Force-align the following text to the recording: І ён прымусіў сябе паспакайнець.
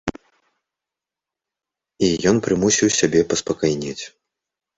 І 2.07 2.09
ён 2.31 2.35
прымусіў 2.47 2.87
сябе 2.99 3.21
паспакайнець. 3.35 4.01